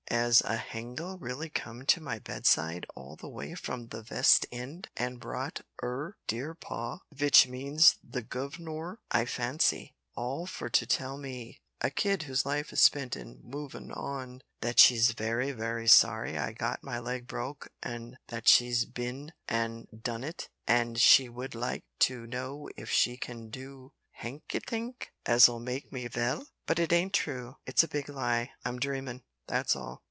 'As 0.09 0.41
a 0.41 0.57
hangel 0.57 1.17
really 1.19 1.49
come 1.49 1.85
to 1.85 2.01
my 2.01 2.19
bedside 2.19 2.85
all 2.97 3.15
the 3.15 3.31
vay 3.31 3.55
from 3.55 3.87
the 3.87 4.01
Vest 4.03 4.45
end, 4.51 4.89
an' 4.97 5.15
brought 5.15 5.61
'er 5.81 6.17
dear 6.27 6.53
pa' 6.53 6.99
vich 7.13 7.47
means 7.47 7.95
the 8.03 8.21
guv'nor, 8.21 8.99
I 9.09 9.23
fancy 9.23 9.95
all 10.13 10.45
for 10.47 10.67
to 10.67 10.85
tell 10.85 11.17
me 11.17 11.61
a 11.79 11.89
kid 11.89 12.23
whose 12.23 12.45
life 12.45 12.73
is 12.73 12.81
spent 12.81 13.15
in 13.15 13.41
`movin' 13.41 13.95
on' 13.95 14.41
that 14.59 14.79
she's 14.81 15.15
wery, 15.17 15.53
wery, 15.53 15.87
sorry 15.87 16.37
I've 16.37 16.57
got 16.57 16.83
my 16.83 16.99
leg 16.99 17.25
broke, 17.25 17.69
an' 17.81 18.17
that 18.27 18.49
she's 18.49 18.83
bin 18.83 19.31
an' 19.47 19.87
done 19.97 20.25
it, 20.25 20.49
an' 20.67 20.95
she 20.95 21.29
would 21.29 21.55
like 21.55 21.85
to 21.99 22.27
know 22.27 22.67
if 22.75 22.89
she 22.89 23.15
can 23.15 23.49
do 23.49 23.93
hanythink 24.21 25.13
as'll 25.25 25.61
make 25.61 25.89
me 25.93 26.07
vell! 26.09 26.47
But 26.65 26.79
it 26.79 26.91
ain't 26.91 27.13
true. 27.13 27.55
It's 27.65 27.83
a 27.83 27.87
big 27.87 28.09
lie! 28.09 28.51
I'm 28.65 28.77
dreamin', 28.77 29.23
that's 29.47 29.73
all. 29.73 29.99